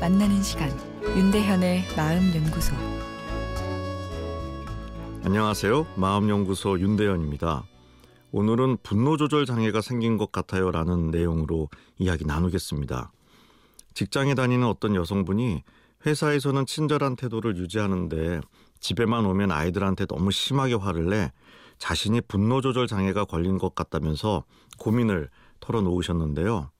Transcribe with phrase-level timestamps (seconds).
[0.00, 0.70] 만나는 시간
[1.02, 2.74] 윤대현의 마음 연구소
[5.24, 5.86] 안녕하세요.
[5.96, 7.64] 마음 연구소 윤대현입니다.
[8.32, 13.10] 오늘은 분노 조절 장애가 생긴 것 같아요라는 내용으로 이야기 나누겠습니다.
[13.94, 15.62] 직장에 다니는 어떤 여성분이
[16.04, 18.42] 회사에서는 친절한 태도를 유지하는데
[18.80, 21.32] 집에만 오면 아이들한테 너무 심하게 화를 내
[21.78, 24.44] 자신이 분노 조절 장애가 걸린 것 같다면서
[24.78, 26.70] 고민을 털어놓으셨는데요.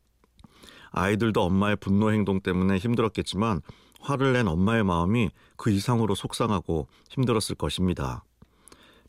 [0.91, 3.61] 아이들도 엄마의 분노 행동 때문에 힘들었겠지만
[4.01, 8.25] 화를 낸 엄마의 마음이 그 이상으로 속상하고 힘들었을 것입니다.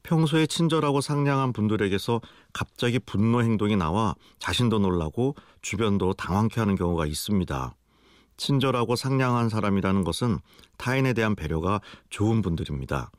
[0.04, 2.22] 평소에 친절하고 상냥한 분들에게서
[2.54, 7.76] 갑자기 분노 행동이 나와 자신도 놀라고 주변도 당황케 하는 경우가 있습니다.
[8.38, 10.40] 친절하고 상냥한 사람이라는 것은
[10.78, 13.12] 타인에 대한 배려가 좋은 분들입니다.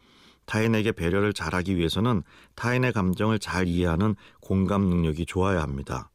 [0.47, 2.23] 타인에게 배려를 잘하기 위해서는
[2.57, 6.11] 타인의 감정을 잘 이해하는 공감 능력이 좋아야 합니다.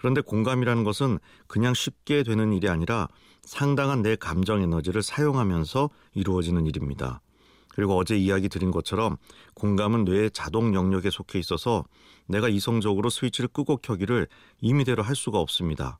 [0.00, 3.06] 그런데 공감이라는 것은 그냥 쉽게 되는 일이 아니라
[3.42, 7.20] 상당한 내 감정 에너지를 사용하면서 이루어지는 일입니다.
[7.68, 9.18] 그리고 어제 이야기 드린 것처럼
[9.52, 11.84] 공감은 뇌의 자동 영역에 속해 있어서
[12.26, 14.26] 내가 이성적으로 스위치를 끄고 켜기를
[14.62, 15.98] 임의대로 할 수가 없습니다.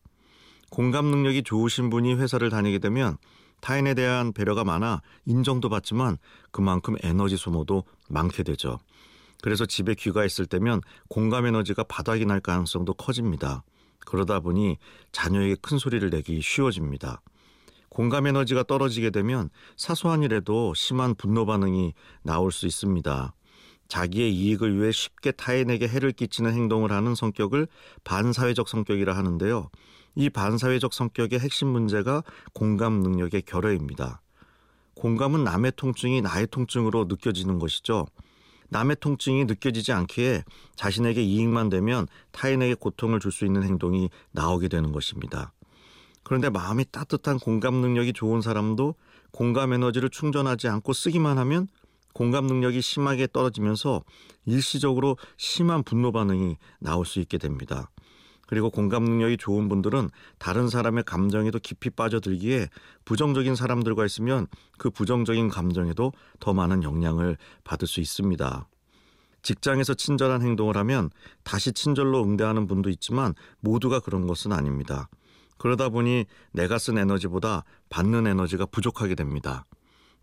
[0.71, 3.19] 공감 능력이 좋으신 분이 회사를 다니게 되면
[3.61, 6.17] 타인에 대한 배려가 많아 인정도 받지만
[6.53, 8.79] 그만큼 에너지 소모도 많게 되죠.
[9.43, 13.63] 그래서 집에 귀가했을 때면 공감 에너지가 바닥이 날 가능성도 커집니다.
[14.07, 14.79] 그러다 보니
[15.13, 17.23] 자녀에게 큰 소리를 내기 쉬워집니다.
[17.89, 21.93] 공감 에너지가 떨어지게 되면 사소한 일에도 심한 분노 반응이
[22.23, 23.35] 나올 수 있습니다.
[23.89, 27.67] 자기의 이익을 위해 쉽게 타인에게 해를 끼치는 행동을 하는 성격을
[28.05, 29.69] 반사회적 성격이라 하는데요.
[30.15, 34.23] 이 반사회적 성격의 핵심 문제가 공감 능력의 결여입니다.
[34.95, 38.07] 공감은 남의 통증이 나의 통증으로 느껴지는 것이죠.
[38.71, 40.45] 남의 통증이 느껴지지 않기에
[40.77, 45.53] 자신에게 이익만 되면 타인에게 고통을 줄 수 있는 행동이 나오게 되는 것입니다.
[46.23, 48.95] 그런데 마음이 따뜻한 공감 능력이 좋은 사람도
[49.33, 51.69] 공감 에너지를 충전하지 않고 쓰기만 하면
[52.13, 54.03] 공감 능력이 심하게 떨어지면서
[54.47, 57.89] 일시적으로 심한 분노 반응이 나올 수 있게 됩니다.
[58.51, 62.67] 그리고 공감 능력이 좋은 분들은 다른 사람의 감정에도 깊이 빠져들기에
[63.05, 68.67] 부정적인 사람들과 있으면 그 부정적인 감정에도 더 많은 영향을 받을 수 있습니다.
[69.43, 71.11] 직장에서 친절한 행동을 하면
[71.45, 75.09] 다시 친절로 응대하는 분도 있지만 모두가 그런 것은 아닙니다.
[75.57, 79.65] 그러다 보니 내가 쓴 에너지보다 받는 에너지가 부족하게 됩니다.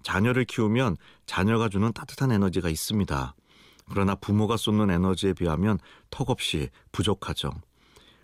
[0.04, 3.36] 자녀를 키우면 자녀가 주는 따뜻한 에너지가 있습니다.
[3.90, 7.52] 그러나 부모가 쏟는 에너지에 비하면 턱없이 부족하죠.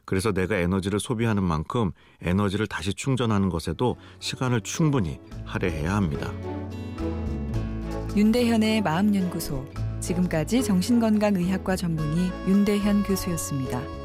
[0.05, 1.91] 그래서 내가 에너지를 소비하는 만큼
[2.21, 6.31] 에너지를 다시 충전하는 것에도 시간을 충분히 할애해야 합니다.
[8.15, 9.65] 윤대현의 마음연구소
[9.99, 14.02] 지금까지 정신건강의학과 전문의 윤대현 교수였습니다.